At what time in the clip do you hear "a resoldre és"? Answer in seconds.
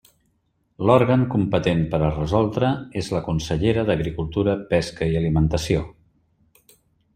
2.07-3.11